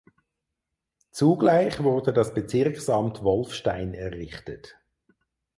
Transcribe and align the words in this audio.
Zugleich 1.11 1.83
wurde 1.83 2.11
das 2.11 2.33
Bezirksamt 2.33 3.23
Wolfstein 3.23 3.93
errichtet. 3.93 4.79